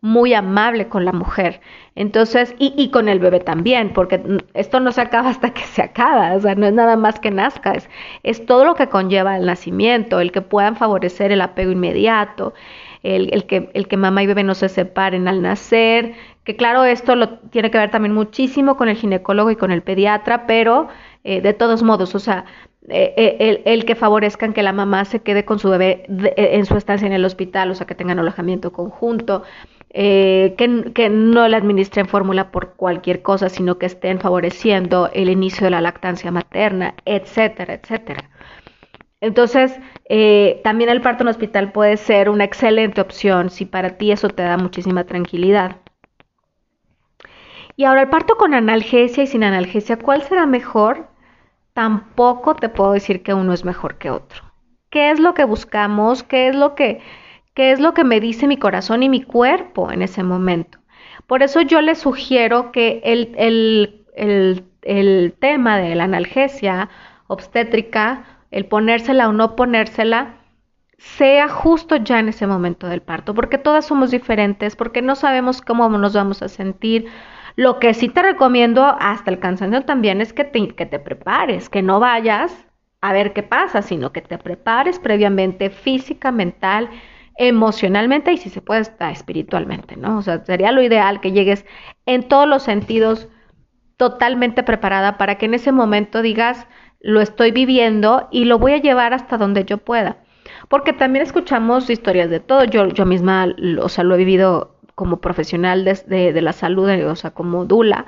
muy 0.00 0.34
amable 0.34 0.88
con 0.88 1.04
la 1.04 1.12
mujer. 1.12 1.60
Entonces, 1.94 2.54
y, 2.58 2.72
y, 2.76 2.90
con 2.90 3.08
el 3.08 3.18
bebé 3.18 3.40
también, 3.40 3.92
porque 3.92 4.22
esto 4.54 4.80
no 4.80 4.92
se 4.92 5.00
acaba 5.02 5.30
hasta 5.30 5.50
que 5.52 5.62
se 5.62 5.82
acaba, 5.82 6.32
o 6.34 6.40
sea, 6.40 6.54
no 6.54 6.66
es 6.66 6.72
nada 6.72 6.96
más 6.96 7.20
que 7.20 7.30
nazca, 7.30 7.72
es, 7.72 7.88
es 8.22 8.44
todo 8.46 8.64
lo 8.64 8.74
que 8.74 8.88
conlleva 8.88 9.36
el 9.36 9.46
nacimiento, 9.46 10.20
el 10.20 10.32
que 10.32 10.42
puedan 10.42 10.76
favorecer 10.76 11.30
el 11.32 11.40
apego 11.40 11.72
inmediato, 11.72 12.54
el, 13.02 13.32
el, 13.32 13.46
que, 13.46 13.70
el 13.74 13.88
que 13.88 13.96
mamá 13.96 14.22
y 14.22 14.26
bebé 14.26 14.44
no 14.44 14.54
se 14.54 14.68
separen 14.68 15.28
al 15.28 15.42
nacer, 15.42 16.14
que 16.46 16.54
claro, 16.54 16.84
esto 16.84 17.16
lo 17.16 17.40
tiene 17.50 17.72
que 17.72 17.78
ver 17.78 17.90
también 17.90 18.14
muchísimo 18.14 18.76
con 18.76 18.88
el 18.88 18.96
ginecólogo 18.96 19.50
y 19.50 19.56
con 19.56 19.72
el 19.72 19.82
pediatra, 19.82 20.46
pero 20.46 20.86
eh, 21.24 21.40
de 21.40 21.52
todos 21.54 21.82
modos, 21.82 22.14
o 22.14 22.20
sea, 22.20 22.44
eh, 22.88 23.14
eh, 23.16 23.62
el, 23.64 23.84
que 23.84 23.96
favorezcan 23.96 24.52
que 24.52 24.62
la 24.62 24.72
mamá 24.72 25.04
se 25.06 25.18
quede 25.22 25.44
con 25.44 25.58
su 25.58 25.68
bebé 25.70 26.04
en 26.08 26.64
su 26.64 26.76
estancia 26.76 27.04
en 27.04 27.12
el 27.12 27.24
hospital, 27.24 27.72
o 27.72 27.74
sea, 27.74 27.88
que 27.88 27.96
tengan 27.96 28.20
alojamiento 28.20 28.72
conjunto, 28.72 29.42
que, 29.92 30.54
que, 30.94 31.08
no 31.08 31.48
le 31.48 31.56
administren 31.56 32.06
fórmula 32.06 32.52
por 32.52 32.74
cualquier 32.74 33.22
cosa, 33.22 33.48
sino 33.48 33.78
que 33.78 33.86
estén 33.86 34.20
favoreciendo 34.20 35.10
el 35.14 35.30
inicio 35.30 35.64
de 35.64 35.70
la 35.70 35.80
lactancia 35.80 36.30
materna, 36.30 36.94
etcétera, 37.06 37.74
etcétera. 37.74 38.30
Entonces, 39.20 39.80
también 40.62 40.90
el 40.90 41.00
parto 41.00 41.24
en 41.24 41.28
hospital 41.28 41.72
puede 41.72 41.96
ser 41.96 42.30
una 42.30 42.44
excelente 42.44 43.00
opción 43.00 43.50
si 43.50 43.64
para 43.64 43.96
ti 43.96 44.12
eso 44.12 44.28
te 44.28 44.44
da 44.44 44.56
muchísima 44.58 45.04
tranquilidad. 45.04 45.78
Y 47.76 47.84
ahora 47.84 48.02
el 48.02 48.08
parto 48.08 48.36
con 48.36 48.54
analgesia 48.54 49.22
y 49.24 49.26
sin 49.26 49.44
analgesia, 49.44 49.98
¿cuál 49.98 50.22
será 50.22 50.46
mejor? 50.46 51.08
Tampoco 51.74 52.56
te 52.56 52.70
puedo 52.70 52.92
decir 52.92 53.22
que 53.22 53.34
uno 53.34 53.52
es 53.52 53.64
mejor 53.64 53.98
que 53.98 54.10
otro. 54.10 54.42
¿Qué 54.88 55.10
es 55.10 55.20
lo 55.20 55.34
que 55.34 55.44
buscamos? 55.44 56.22
¿Qué 56.22 56.48
es 56.48 56.56
lo 56.56 56.74
que, 56.74 57.00
qué 57.54 57.72
es 57.72 57.80
lo 57.80 57.92
que 57.92 58.04
me 58.04 58.18
dice 58.18 58.46
mi 58.46 58.56
corazón 58.56 59.02
y 59.02 59.10
mi 59.10 59.22
cuerpo 59.22 59.92
en 59.92 60.00
ese 60.00 60.22
momento? 60.22 60.78
Por 61.26 61.42
eso 61.42 61.60
yo 61.60 61.82
les 61.82 61.98
sugiero 61.98 62.72
que 62.72 63.02
el, 63.04 63.34
el, 63.36 64.06
el, 64.14 64.64
el 64.82 65.34
tema 65.38 65.76
de 65.76 65.94
la 65.94 66.04
analgesia 66.04 66.88
obstétrica, 67.26 68.24
el 68.50 68.66
ponérsela 68.66 69.28
o 69.28 69.32
no 69.32 69.54
ponérsela, 69.54 70.36
sea 70.98 71.48
justo 71.48 71.96
ya 71.96 72.20
en 72.20 72.28
ese 72.28 72.46
momento 72.46 72.86
del 72.86 73.02
parto, 73.02 73.34
porque 73.34 73.58
todas 73.58 73.84
somos 73.84 74.10
diferentes, 74.10 74.76
porque 74.76 75.02
no 75.02 75.14
sabemos 75.14 75.60
cómo 75.60 75.88
nos 75.90 76.14
vamos 76.14 76.40
a 76.42 76.48
sentir, 76.48 77.06
lo 77.56 77.78
que 77.78 77.94
sí 77.94 78.08
te 78.08 78.22
recomiendo 78.22 78.84
hasta 78.84 79.30
el 79.30 79.38
cansancio 79.38 79.82
también 79.82 80.20
es 80.20 80.32
que 80.32 80.44
te, 80.44 80.68
que 80.74 80.86
te 80.86 80.98
prepares, 80.98 81.68
que 81.70 81.82
no 81.82 81.98
vayas 81.98 82.66
a 83.00 83.12
ver 83.12 83.32
qué 83.32 83.42
pasa, 83.42 83.82
sino 83.82 84.12
que 84.12 84.20
te 84.20 84.38
prepares 84.38 84.98
previamente 84.98 85.70
física, 85.70 86.30
mental, 86.30 86.90
emocionalmente 87.38 88.32
y 88.32 88.36
si 88.36 88.50
se 88.50 88.60
puede 88.60 88.80
hasta 88.80 89.10
espiritualmente, 89.10 89.96
¿no? 89.96 90.18
O 90.18 90.22
sea, 90.22 90.44
sería 90.44 90.72
lo 90.72 90.82
ideal 90.82 91.20
que 91.20 91.32
llegues 91.32 91.64
en 92.04 92.28
todos 92.28 92.46
los 92.46 92.62
sentidos 92.62 93.28
totalmente 93.96 94.62
preparada 94.62 95.16
para 95.16 95.36
que 95.36 95.46
en 95.46 95.54
ese 95.54 95.72
momento 95.72 96.22
digas, 96.22 96.66
lo 97.00 97.20
estoy 97.20 97.52
viviendo 97.52 98.28
y 98.30 98.44
lo 98.44 98.58
voy 98.58 98.72
a 98.72 98.82
llevar 98.82 99.14
hasta 99.14 99.38
donde 99.38 99.64
yo 99.64 99.78
pueda. 99.78 100.18
Porque 100.68 100.92
también 100.92 101.24
escuchamos 101.24 101.88
historias 101.90 102.30
de 102.30 102.40
todo. 102.40 102.64
Yo, 102.64 102.88
yo 102.88 103.06
misma, 103.06 103.54
o 103.80 103.88
sea, 103.88 104.04
lo 104.04 104.14
he 104.14 104.18
vivido 104.18 104.75
como 104.96 105.20
profesional 105.20 105.84
de, 105.84 106.32
de, 106.32 106.42
la 106.42 106.52
salud, 106.52 106.88
o 106.88 107.16
sea, 107.16 107.30
como 107.30 107.66
Dula, 107.66 108.06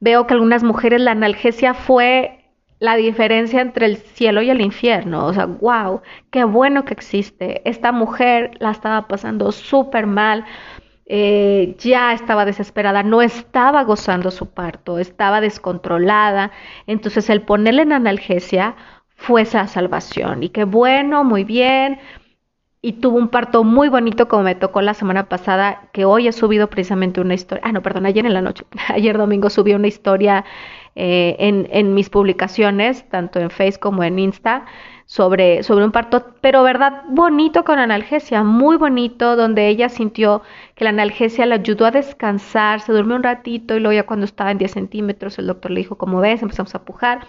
veo 0.00 0.26
que 0.26 0.34
algunas 0.34 0.64
mujeres 0.64 1.00
la 1.02 1.12
analgesia 1.12 1.74
fue 1.74 2.38
la 2.80 2.96
diferencia 2.96 3.60
entre 3.60 3.86
el 3.86 3.98
cielo 3.98 4.40
y 4.40 4.50
el 4.50 4.62
infierno. 4.62 5.26
O 5.26 5.34
sea, 5.34 5.46
wow, 5.46 6.00
qué 6.30 6.44
bueno 6.44 6.84
que 6.84 6.94
existe. 6.94 7.60
Esta 7.68 7.92
mujer 7.92 8.52
la 8.58 8.70
estaba 8.70 9.06
pasando 9.06 9.52
súper 9.52 10.06
mal. 10.06 10.44
Eh, 11.04 11.76
ya 11.78 12.12
estaba 12.12 12.44
desesperada, 12.44 13.02
no 13.02 13.22
estaba 13.22 13.82
gozando 13.84 14.30
su 14.30 14.50
parto, 14.50 14.98
estaba 14.98 15.40
descontrolada. 15.42 16.52
Entonces 16.86 17.28
el 17.28 17.42
ponerle 17.42 17.82
en 17.82 17.92
analgesia 17.92 18.76
fue 19.14 19.42
esa 19.42 19.66
salvación. 19.66 20.42
Y 20.42 20.48
qué 20.48 20.64
bueno, 20.64 21.22
muy 21.24 21.44
bien 21.44 21.98
y 22.80 22.94
tuvo 22.94 23.18
un 23.18 23.28
parto 23.28 23.64
muy 23.64 23.88
bonito 23.88 24.28
como 24.28 24.44
me 24.44 24.54
tocó 24.54 24.80
la 24.82 24.94
semana 24.94 25.28
pasada, 25.28 25.88
que 25.92 26.04
hoy 26.04 26.28
he 26.28 26.32
subido 26.32 26.68
precisamente 26.68 27.20
una 27.20 27.34
historia, 27.34 27.62
ah 27.66 27.72
no, 27.72 27.82
perdón, 27.82 28.06
ayer 28.06 28.24
en 28.24 28.34
la 28.34 28.42
noche, 28.42 28.64
ayer 28.88 29.18
domingo 29.18 29.50
subí 29.50 29.74
una 29.74 29.88
historia 29.88 30.44
eh, 30.94 31.36
en, 31.38 31.68
en 31.70 31.94
mis 31.94 32.10
publicaciones, 32.10 33.08
tanto 33.08 33.40
en 33.40 33.50
Facebook 33.50 33.80
como 33.80 34.04
en 34.04 34.18
Insta, 34.18 34.66
sobre, 35.08 35.62
sobre 35.62 35.86
un 35.86 35.90
parto, 35.90 36.34
pero 36.42 36.62
verdad, 36.62 37.04
bonito 37.08 37.64
con 37.64 37.78
analgesia, 37.78 38.42
muy 38.42 38.76
bonito, 38.76 39.36
donde 39.36 39.68
ella 39.68 39.88
sintió 39.88 40.42
que 40.74 40.84
la 40.84 40.90
analgesia 40.90 41.46
le 41.46 41.54
ayudó 41.54 41.86
a 41.86 41.90
descansar, 41.90 42.82
se 42.82 42.92
durmió 42.92 43.16
un 43.16 43.22
ratito 43.22 43.74
y 43.74 43.80
luego 43.80 43.94
ya 43.94 44.04
cuando 44.04 44.26
estaba 44.26 44.50
en 44.50 44.58
10 44.58 44.70
centímetros 44.70 45.38
el 45.38 45.46
doctor 45.46 45.70
le 45.70 45.80
dijo, 45.80 45.96
como 45.96 46.20
ves, 46.20 46.42
empezamos 46.42 46.74
a 46.74 46.84
pujar, 46.84 47.20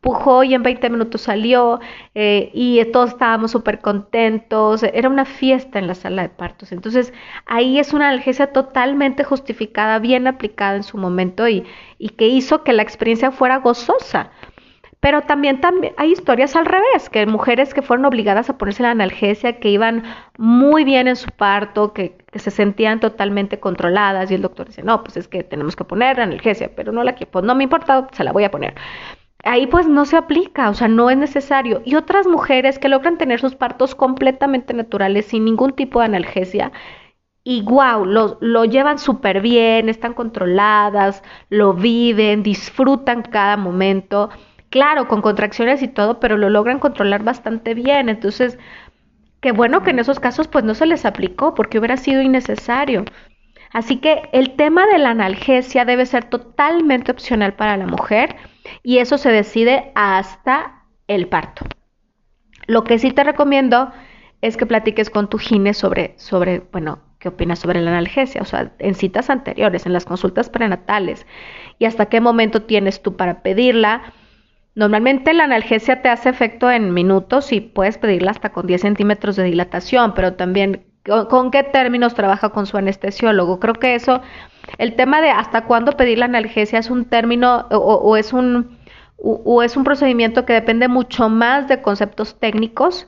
pujó 0.00 0.44
y 0.44 0.54
en 0.54 0.62
20 0.62 0.88
minutos 0.90 1.22
salió 1.22 1.80
eh, 2.14 2.52
y 2.54 2.84
todos 2.92 3.10
estábamos 3.10 3.50
súper 3.50 3.80
contentos, 3.80 4.84
era 4.84 5.08
una 5.08 5.24
fiesta 5.24 5.80
en 5.80 5.88
la 5.88 5.96
sala 5.96 6.22
de 6.22 6.28
partos, 6.28 6.70
entonces 6.70 7.12
ahí 7.46 7.80
es 7.80 7.92
una 7.92 8.10
analgesia 8.10 8.52
totalmente 8.52 9.24
justificada, 9.24 9.98
bien 9.98 10.28
aplicada 10.28 10.76
en 10.76 10.84
su 10.84 10.98
momento 10.98 11.48
y, 11.48 11.64
y 11.98 12.10
que 12.10 12.28
hizo 12.28 12.62
que 12.62 12.72
la 12.72 12.82
experiencia 12.82 13.32
fuera 13.32 13.56
gozosa. 13.56 14.30
Pero 15.04 15.20
también, 15.20 15.60
también 15.60 15.92
hay 15.98 16.12
historias 16.12 16.56
al 16.56 16.64
revés, 16.64 17.10
que 17.10 17.26
mujeres 17.26 17.74
que 17.74 17.82
fueron 17.82 18.06
obligadas 18.06 18.48
a 18.48 18.56
ponerse 18.56 18.82
la 18.82 18.92
analgesia, 18.92 19.60
que 19.60 19.68
iban 19.68 20.02
muy 20.38 20.82
bien 20.84 21.08
en 21.08 21.16
su 21.16 21.28
parto, 21.28 21.92
que, 21.92 22.16
se 22.32 22.50
sentían 22.50 23.00
totalmente 23.00 23.60
controladas 23.60 24.30
y 24.30 24.34
el 24.34 24.40
doctor 24.40 24.68
dice, 24.68 24.82
no, 24.82 25.04
pues 25.04 25.18
es 25.18 25.28
que 25.28 25.42
tenemos 25.44 25.76
que 25.76 25.84
poner 25.84 26.18
analgesia, 26.18 26.70
pero 26.74 26.90
no 26.90 27.04
la 27.04 27.16
quiero, 27.16 27.32
pues 27.32 27.44
no 27.44 27.54
me 27.54 27.64
importa, 27.64 28.08
se 28.12 28.24
la 28.24 28.32
voy 28.32 28.44
a 28.44 28.50
poner. 28.50 28.76
Ahí 29.42 29.66
pues 29.66 29.86
no 29.86 30.06
se 30.06 30.16
aplica, 30.16 30.70
o 30.70 30.74
sea, 30.74 30.88
no 30.88 31.10
es 31.10 31.18
necesario. 31.18 31.82
Y 31.84 31.96
otras 31.96 32.26
mujeres 32.26 32.78
que 32.78 32.88
logran 32.88 33.18
tener 33.18 33.40
sus 33.40 33.54
partos 33.54 33.94
completamente 33.94 34.72
naturales, 34.72 35.26
sin 35.26 35.44
ningún 35.44 35.72
tipo 35.74 36.00
de 36.00 36.06
analgesia, 36.06 36.72
y 37.44 37.60
wow, 37.60 38.06
lo, 38.06 38.38
lo 38.40 38.64
llevan 38.64 38.98
súper 38.98 39.42
bien, 39.42 39.90
están 39.90 40.14
controladas, 40.14 41.22
lo 41.50 41.74
viven, 41.74 42.42
disfrutan 42.42 43.20
cada 43.20 43.58
momento 43.58 44.30
claro, 44.74 45.06
con 45.06 45.22
contracciones 45.22 45.84
y 45.84 45.86
todo, 45.86 46.18
pero 46.18 46.36
lo 46.36 46.50
logran 46.50 46.80
controlar 46.80 47.22
bastante 47.22 47.74
bien. 47.74 48.08
Entonces, 48.08 48.58
qué 49.40 49.52
bueno 49.52 49.84
que 49.84 49.90
en 49.90 50.00
esos 50.00 50.18
casos 50.18 50.48
pues 50.48 50.64
no 50.64 50.74
se 50.74 50.86
les 50.86 51.04
aplicó 51.04 51.54
porque 51.54 51.78
hubiera 51.78 51.96
sido 51.96 52.20
innecesario. 52.22 53.04
Así 53.72 53.98
que 53.98 54.28
el 54.32 54.56
tema 54.56 54.84
de 54.86 54.98
la 54.98 55.10
analgesia 55.10 55.84
debe 55.84 56.06
ser 56.06 56.24
totalmente 56.24 57.12
opcional 57.12 57.54
para 57.54 57.76
la 57.76 57.86
mujer 57.86 58.34
y 58.82 58.98
eso 58.98 59.16
se 59.16 59.30
decide 59.30 59.92
hasta 59.94 60.82
el 61.06 61.28
parto. 61.28 61.64
Lo 62.66 62.82
que 62.82 62.98
sí 62.98 63.12
te 63.12 63.22
recomiendo 63.22 63.92
es 64.40 64.56
que 64.56 64.66
platiques 64.66 65.08
con 65.08 65.28
tu 65.28 65.38
gine 65.38 65.72
sobre, 65.72 66.14
sobre, 66.18 66.64
bueno, 66.72 66.98
qué 67.20 67.28
opinas 67.28 67.60
sobre 67.60 67.80
la 67.80 67.92
analgesia, 67.92 68.42
o 68.42 68.44
sea, 68.44 68.72
en 68.80 68.96
citas 68.96 69.30
anteriores, 69.30 69.86
en 69.86 69.92
las 69.92 70.04
consultas 70.04 70.50
prenatales 70.50 71.28
y 71.78 71.84
hasta 71.84 72.06
qué 72.06 72.20
momento 72.20 72.62
tienes 72.62 73.02
tú 73.02 73.14
para 73.16 73.40
pedirla 73.40 74.12
Normalmente 74.74 75.32
la 75.34 75.44
analgesia 75.44 76.02
te 76.02 76.08
hace 76.08 76.28
efecto 76.28 76.70
en 76.70 76.92
minutos 76.92 77.52
y 77.52 77.60
puedes 77.60 77.96
pedirla 77.98 78.32
hasta 78.32 78.50
con 78.50 78.66
10 78.66 78.80
centímetros 78.80 79.36
de 79.36 79.44
dilatación, 79.44 80.14
pero 80.14 80.34
también 80.34 80.84
con, 81.04 81.50
qué 81.50 81.62
términos 81.62 82.14
trabaja 82.14 82.48
con 82.48 82.66
su 82.66 82.76
anestesiólogo. 82.76 83.60
Creo 83.60 83.74
que 83.74 83.94
eso, 83.94 84.20
el 84.78 84.96
tema 84.96 85.20
de 85.20 85.30
hasta 85.30 85.66
cuándo 85.66 85.92
pedir 85.92 86.18
la 86.18 86.24
analgesia 86.24 86.78
es 86.80 86.90
un 86.90 87.04
término 87.04 87.66
o, 87.70 88.16
es 88.16 88.32
un 88.32 88.78
o, 89.16 89.62
es 89.62 89.76
un 89.76 89.84
procedimiento 89.84 90.44
que 90.44 90.54
depende 90.54 90.88
mucho 90.88 91.28
más 91.28 91.68
de 91.68 91.80
conceptos 91.80 92.40
técnicos, 92.40 93.06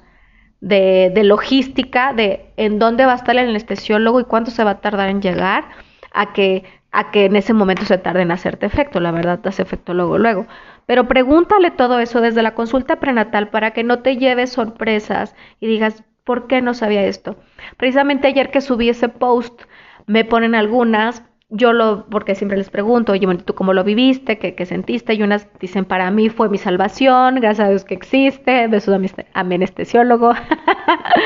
de, 0.60 1.10
de 1.14 1.24
logística, 1.24 2.12
de 2.12 2.52
en 2.56 2.78
dónde 2.78 3.06
va 3.06 3.12
a 3.12 3.16
estar 3.16 3.36
el 3.36 3.48
anestesiólogo 3.48 4.20
y 4.20 4.24
cuánto 4.24 4.50
se 4.50 4.62
va 4.62 4.72
a 4.72 4.80
tardar 4.80 5.08
en 5.08 5.20
llegar, 5.20 5.64
a 6.12 6.32
que 6.32 6.64
a 6.92 7.10
que 7.10 7.26
en 7.26 7.36
ese 7.36 7.52
momento 7.52 7.84
se 7.84 7.98
tarde 7.98 8.22
en 8.22 8.30
hacerte 8.30 8.64
efecto. 8.64 9.00
La 9.00 9.10
verdad, 9.10 9.40
te 9.40 9.50
hace 9.50 9.60
efecto 9.60 9.92
luego, 9.92 10.16
luego. 10.16 10.46
Pero 10.86 11.08
pregúntale 11.08 11.70
todo 11.70 11.98
eso 11.98 12.20
desde 12.20 12.42
la 12.42 12.54
consulta 12.54 12.96
prenatal 12.96 13.48
para 13.48 13.72
que 13.72 13.84
no 13.84 14.00
te 14.00 14.16
lleves 14.16 14.50
sorpresas 14.50 15.34
y 15.60 15.66
digas, 15.66 16.04
¿por 16.24 16.46
qué 16.46 16.62
no 16.62 16.74
sabía 16.74 17.04
esto? 17.04 17.36
Precisamente 17.76 18.28
ayer 18.28 18.50
que 18.50 18.60
subí 18.60 18.88
ese 18.88 19.08
post, 19.08 19.62
me 20.06 20.24
ponen 20.24 20.54
algunas, 20.54 21.24
yo 21.48 21.72
lo, 21.72 22.06
porque 22.10 22.34
siempre 22.34 22.58
les 22.58 22.70
pregunto, 22.70 23.12
oye, 23.12 23.26
¿tú 23.38 23.54
cómo 23.54 23.72
lo 23.72 23.84
viviste? 23.84 24.38
¿Qué, 24.38 24.66
sentiste? 24.66 25.14
Y 25.14 25.22
unas 25.22 25.48
dicen, 25.60 25.84
para 25.84 26.10
mí 26.10 26.28
fue 26.28 26.48
mi 26.48 26.58
salvación, 26.58 27.36
gracias 27.36 27.66
a 27.66 27.70
Dios 27.70 27.84
que 27.84 27.94
existe, 27.94 28.66
besos 28.68 28.94
a 28.94 28.98
mi, 28.98 29.08
a 29.32 29.44
mi 29.44 29.54
anestesiólogo, 29.56 30.32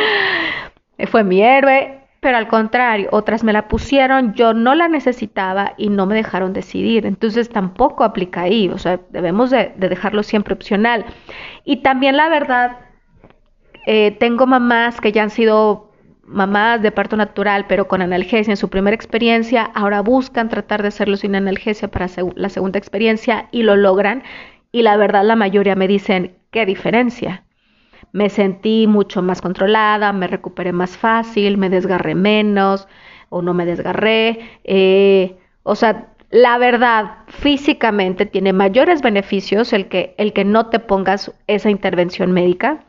fue 1.06 1.24
mi 1.24 1.42
héroe 1.42 1.99
pero 2.20 2.36
al 2.36 2.48
contrario, 2.48 3.08
otras 3.12 3.42
me 3.44 3.52
la 3.52 3.66
pusieron, 3.66 4.34
yo 4.34 4.52
no 4.52 4.74
la 4.74 4.88
necesitaba 4.88 5.72
y 5.78 5.88
no 5.88 6.04
me 6.04 6.14
dejaron 6.14 6.52
decidir. 6.52 7.06
Entonces 7.06 7.48
tampoco 7.48 8.04
aplica 8.04 8.42
ahí, 8.42 8.68
o 8.68 8.78
sea, 8.78 9.00
debemos 9.10 9.50
de, 9.50 9.72
dejarlo 9.76 10.22
siempre 10.22 10.54
opcional. 10.54 11.06
Y 11.64 11.78
también 11.78 12.16
la 12.18 12.28
verdad, 12.28 12.76
eh, 13.86 14.16
tengo 14.20 14.46
mamás 14.46 15.00
que 15.00 15.12
ya 15.12 15.22
han 15.22 15.30
sido 15.30 15.90
mamás 16.24 16.82
de 16.82 16.92
parto 16.92 17.16
natural, 17.16 17.64
pero 17.68 17.88
con 17.88 18.02
analgesia 18.02 18.52
en 18.52 18.56
su 18.56 18.68
primera 18.68 18.94
experiencia, 18.94 19.64
ahora 19.74 20.00
buscan 20.02 20.48
tratar 20.48 20.82
de 20.82 20.88
hacerlo 20.88 21.16
sin 21.16 21.34
analgesia 21.34 21.88
para 21.88 22.06
la 22.36 22.48
segunda 22.50 22.78
experiencia 22.78 23.48
y 23.50 23.62
lo 23.62 23.76
logran. 23.76 24.22
Y 24.72 24.82
la 24.82 24.96
verdad, 24.96 25.24
la 25.24 25.36
mayoría 25.36 25.74
me 25.74 25.88
dicen, 25.88 26.36
¿qué 26.50 26.66
diferencia? 26.66 27.44
Me 28.12 28.28
sentí 28.28 28.86
mucho 28.86 29.22
más 29.22 29.40
controlada, 29.40 30.12
me 30.12 30.26
recuperé 30.26 30.72
más 30.72 30.96
fácil, 30.96 31.56
me 31.58 31.70
desgarré 31.70 32.14
menos 32.14 32.88
o 33.28 33.42
no 33.42 33.54
me 33.54 33.66
desgarré. 33.66 34.40
Eh, 34.64 35.36
o 35.62 35.74
sea, 35.74 36.08
la 36.30 36.58
verdad, 36.58 37.18
físicamente 37.28 38.24
tiene 38.26 38.52
mayores 38.52 39.02
beneficios 39.02 39.72
el 39.72 39.88
que, 39.88 40.14
el 40.16 40.32
que 40.32 40.44
no 40.44 40.66
te 40.66 40.78
pongas 40.78 41.32
esa 41.46 41.70
intervención 41.70 42.32
médica, 42.32 42.84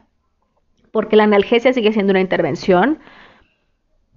porque 0.91 1.15
la 1.15 1.23
analgesia 1.23 1.73
sigue 1.73 1.93
siendo 1.93 2.11
una 2.11 2.21
intervención, 2.21 2.99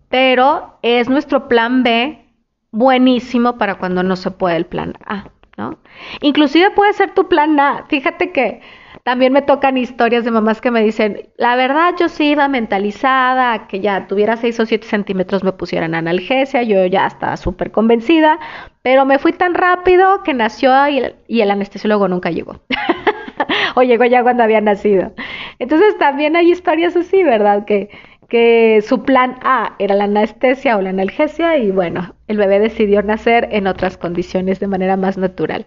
pero 0.08 0.78
es 0.82 1.08
nuestro 1.08 1.48
plan 1.48 1.82
B 1.82 2.24
buenísimo 2.70 3.56
para 3.56 3.76
cuando 3.76 4.02
no 4.02 4.16
se 4.16 4.30
puede 4.30 4.56
el 4.56 4.66
plan 4.66 4.94
A, 5.06 5.30
¿no? 5.56 5.78
Inclusive 6.20 6.70
puede 6.72 6.92
ser 6.92 7.14
tu 7.14 7.28
plan 7.28 7.58
A. 7.58 7.86
Fíjate 7.88 8.32
que 8.32 8.60
también 9.04 9.34
me 9.34 9.42
tocan 9.42 9.76
historias 9.76 10.24
de 10.24 10.30
mamás 10.30 10.62
que 10.62 10.70
me 10.70 10.82
dicen, 10.82 11.28
la 11.36 11.56
verdad 11.56 11.92
yo 12.00 12.08
sí 12.08 12.30
iba 12.30 12.48
mentalizada, 12.48 13.68
que 13.68 13.80
ya 13.80 14.06
tuviera 14.06 14.38
6 14.38 14.60
o 14.60 14.66
7 14.66 14.86
centímetros 14.86 15.44
me 15.44 15.52
pusieran 15.52 15.94
analgesia, 15.94 16.62
yo 16.62 16.86
ya 16.86 17.06
estaba 17.06 17.36
súper 17.36 17.70
convencida, 17.70 18.38
pero 18.80 19.04
me 19.04 19.18
fui 19.18 19.34
tan 19.34 19.52
rápido 19.52 20.22
que 20.22 20.32
nació 20.32 20.72
y 20.88 21.40
el, 21.40 21.50
anestesiólogo 21.50 22.08
nunca 22.08 22.30
llegó. 22.30 22.62
o 23.74 23.82
llegó 23.82 24.06
ya 24.06 24.22
cuando 24.22 24.42
había 24.42 24.62
nacido. 24.62 25.12
Entonces 25.58 25.98
también 25.98 26.34
hay 26.34 26.50
historias 26.50 26.96
así, 26.96 27.22
¿verdad? 27.22 27.66
Que, 27.66 27.90
que 28.30 28.80
su 28.80 29.02
plan 29.02 29.36
A 29.42 29.74
era 29.78 29.94
la 29.94 30.04
anestesia 30.04 30.78
o 30.78 30.80
la 30.80 30.90
analgesia 30.90 31.58
y 31.58 31.70
bueno, 31.70 32.14
el 32.26 32.38
bebé 32.38 32.58
decidió 32.58 33.02
nacer 33.02 33.48
en 33.52 33.66
otras 33.66 33.98
condiciones 33.98 34.60
de 34.60 34.66
manera 34.66 34.96
más 34.96 35.18
natural. 35.18 35.66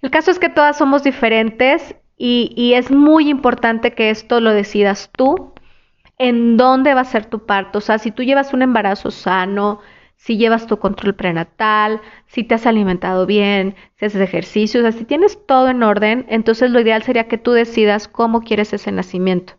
El 0.00 0.10
caso 0.10 0.30
es 0.30 0.38
que 0.38 0.48
todas 0.48 0.78
somos 0.78 1.02
diferentes 1.02 1.96
y, 2.24 2.74
es 2.74 2.92
muy 2.92 3.28
importante 3.28 3.94
que 3.94 4.10
esto 4.10 4.38
lo 4.40 4.52
decidas 4.52 5.10
tú, 5.16 5.52
en 6.18 6.56
dónde 6.56 6.94
va 6.94 7.00
a 7.00 7.04
ser 7.04 7.26
tu 7.26 7.46
parto. 7.46 7.78
O 7.78 7.80
sea, 7.80 7.98
si 7.98 8.12
tú 8.12 8.22
llevas 8.22 8.52
un 8.52 8.62
embarazo 8.62 9.10
sano, 9.10 9.80
si 10.14 10.36
llevas 10.36 10.68
tu 10.68 10.78
control 10.78 11.16
prenatal, 11.16 12.00
si 12.28 12.44
te 12.44 12.54
has 12.54 12.64
alimentado 12.64 13.26
bien, 13.26 13.74
si 13.96 14.04
haces 14.04 14.20
ejercicio, 14.20 14.78
o 14.78 14.82
sea, 14.84 14.92
si 14.92 15.04
tienes 15.04 15.36
todo 15.46 15.68
en 15.68 15.82
orden, 15.82 16.24
entonces 16.28 16.70
lo 16.70 16.78
ideal 16.78 17.02
sería 17.02 17.26
que 17.26 17.38
tú 17.38 17.50
decidas 17.50 18.06
cómo 18.06 18.42
quieres 18.42 18.72
ese 18.72 18.92
nacimiento. 18.92 19.54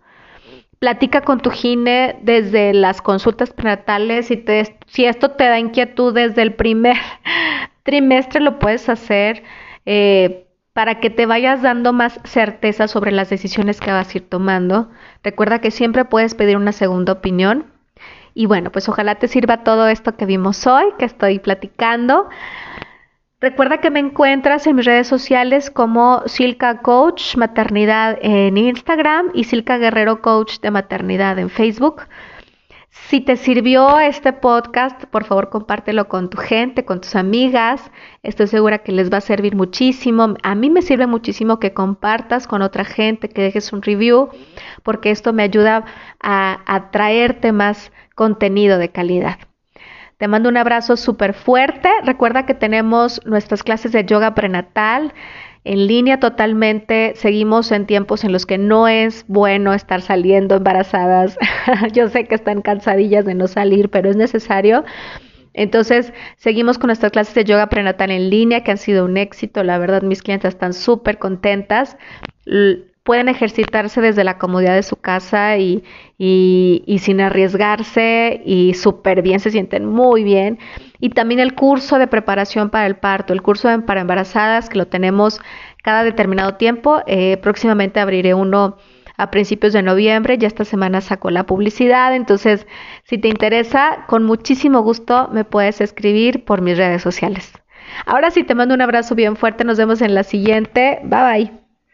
Platica 0.80 1.20
con 1.20 1.42
tu 1.42 1.50
gine 1.50 2.18
desde 2.22 2.74
las 2.74 3.02
consultas 3.02 3.52
prenatales. 3.52 4.28
Si, 4.28 4.38
te, 4.38 4.78
si 4.88 5.04
esto 5.04 5.32
te 5.32 5.46
da 5.46 5.60
inquietud 5.60 6.14
desde 6.14 6.42
el 6.44 6.54
primer 6.54 6.96
trimestre, 7.84 8.40
lo 8.40 8.58
puedes 8.58 8.88
hacer. 8.88 9.44
Eh, 9.86 10.43
para 10.74 11.00
que 11.00 11.10
te 11.10 11.26
vayas 11.26 11.62
dando 11.62 11.94
más 11.94 12.20
certeza 12.24 12.88
sobre 12.88 13.12
las 13.12 13.30
decisiones 13.30 13.80
que 13.80 13.92
vas 13.92 14.14
a 14.14 14.18
ir 14.18 14.28
tomando. 14.28 14.90
Recuerda 15.24 15.60
que 15.60 15.72
siempre 15.72 16.06
puedes 16.06 16.34
pedir 16.34 16.58
una 16.58 16.72
segunda 16.72 17.14
opinión. 17.14 17.68
Y 18.34 18.48
bueno, 18.48 18.72
pues 18.72 18.90
ojalá 18.90 19.16
te 19.16 19.28
sirva 19.28 19.64
todo 19.64 19.88
esto 19.88 20.18
que 20.18 20.26
vimos 20.26 20.66
hoy, 20.66 20.86
que 20.98 21.06
estoy 21.06 21.38
platicando. 21.38 22.28
Recuerda 23.40 23.80
que 23.80 23.92
me 23.92 24.00
encuentras 24.00 24.66
en 24.66 24.78
mis 24.78 24.86
redes 24.86 25.06
sociales 25.06 25.70
como 25.70 26.24
Silka 26.26 26.82
Coach 26.82 27.36
Maternidad 27.36 28.18
en 28.22 28.58
Instagram 28.58 29.32
y 29.34 29.44
Silka 29.44 29.78
Guerrero 29.78 30.22
Coach 30.22 30.60
de 30.62 30.72
Maternidad 30.72 31.38
en 31.38 31.50
Facebook. 31.50 32.04
Si 32.94 33.22
te 33.22 33.38
sirvió 33.38 34.00
este 34.00 34.34
podcast, 34.34 35.06
por 35.06 35.24
favor 35.24 35.50
compártelo 35.50 36.08
con 36.08 36.30
tu 36.30 36.38
gente, 36.38 36.86
con 36.86 37.02
tus 37.02 37.16
amigas. 37.16 37.90
Estoy 38.22 38.46
segura 38.46 38.84
que 38.84 38.92
les 38.92 39.12
va 39.12 39.18
a 39.18 39.22
servir 39.22 39.56
muchísimo. 39.56 40.36
A 40.44 40.54
mí 40.54 40.70
me 40.70 40.84
sirve 40.84 41.08
muchísimo 41.08 41.60
que 41.60 41.74
compartas 41.74 42.46
con 42.46 42.62
otra 42.62 42.86
gente, 42.86 43.30
que 43.30 43.42
dejes 43.42 43.74
un 43.74 43.82
review, 43.82 44.30
porque 44.84 45.10
esto 45.10 45.34
me 45.34 45.42
ayuda 45.42 45.86
a, 46.22 46.60
a 46.68 46.92
traerte 46.92 47.52
más 47.52 47.92
contenido 48.14 48.78
de 48.78 48.90
calidad. 48.90 49.40
Te 50.20 50.28
mando 50.28 50.50
un 50.50 50.58
abrazo 50.58 50.96
súper 50.96 51.34
fuerte. 51.34 51.90
Recuerda 52.04 52.46
que 52.46 52.54
tenemos 52.54 53.26
nuestras 53.26 53.64
clases 53.64 53.92
de 53.92 54.06
yoga 54.06 54.36
prenatal 54.36 55.14
en 55.64 55.88
línea 55.88 56.20
totalmente. 56.20 57.14
Seguimos 57.16 57.72
en 57.72 57.86
tiempos 57.86 58.24
en 58.24 58.32
los 58.32 58.46
que 58.46 58.58
no 58.58 58.88
es 58.88 59.26
bueno 59.28 59.74
estar 59.74 60.02
saliendo 60.02 60.56
embarazadas. 60.56 61.38
Yo 61.94 62.10
sé 62.10 62.26
que 62.26 62.36
están 62.36 62.62
cansadillas 62.62 63.26
de 63.26 63.36
no 63.36 63.48
salir, 63.48 63.90
pero 63.90 64.10
es 64.10 64.16
necesario. 64.16 64.84
Entonces, 65.54 66.14
seguimos 66.38 66.78
con 66.80 66.88
nuestras 66.88 67.12
clases 67.12 67.36
de 67.36 67.46
yoga 67.46 67.68
prenatal 67.68 68.10
en 68.10 68.30
línea, 68.30 68.64
que 68.64 68.72
han 68.72 68.78
sido 68.78 69.06
un 69.06 69.18
éxito. 69.18 69.64
La 69.64 69.78
verdad, 69.78 70.02
mis 70.02 70.24
clientes 70.24 70.50
están 70.50 70.74
súper 70.74 71.20
contentas 71.20 71.98
pueden 73.04 73.28
ejercitarse 73.28 74.02
desde 74.02 74.24
la 74.24 74.38
comodidad 74.38 74.76
de 74.76 74.84
su 74.84 74.96
casa 74.96 75.58
y, 75.58 75.84
y, 76.18 77.00
sin 77.00 77.20
arriesgarse 77.22 78.42
y 78.46 78.74
súper 78.74 79.22
bien, 79.22 79.40
se 79.40 79.52
sienten 79.52 79.86
muy 79.86 80.24
bien. 80.24 80.58
Y 81.04 81.10
también 81.10 81.42
el 81.42 81.54
curso 81.54 82.00
de 82.00 82.08
preparación 82.08 82.70
para 82.70 82.86
el 82.86 82.96
parto, 82.96 83.34
el 83.34 83.42
curso 83.42 83.68
para 83.86 84.00
embarazadas 84.00 84.70
que 84.70 84.78
lo 84.78 84.88
tenemos 84.88 85.42
cada 85.84 86.06
determinado 86.06 86.56
tiempo. 86.56 87.02
Eh, 87.08 87.36
próximamente 87.42 88.00
abriré 88.00 88.34
uno 88.34 88.78
a 89.18 89.30
principios 89.30 89.74
de 89.74 89.82
noviembre, 89.82 90.38
ya 90.38 90.48
esta 90.48 90.64
semana 90.64 91.02
sacó 91.02 91.30
la 91.30 91.46
publicidad, 91.46 92.16
entonces 92.16 92.68
si 93.04 93.18
te 93.18 93.28
interesa, 93.28 94.06
con 94.08 94.24
muchísimo 94.24 94.82
gusto 94.82 95.28
me 95.34 95.44
puedes 95.44 95.82
escribir 95.82 96.46
por 96.46 96.62
mis 96.62 96.78
redes 96.78 97.02
sociales. 97.02 97.52
Ahora 98.06 98.32
sí 98.32 98.46
te 98.46 98.56
mando 98.56 98.74
un 98.74 98.82
abrazo 98.82 99.14
bien 99.14 99.36
fuerte, 99.36 99.66
nos 99.66 99.78
vemos 99.78 100.02
en 100.02 100.16
la 100.16 100.24
siguiente, 100.24 101.02
bye 101.04 101.22
bye. 101.22 101.63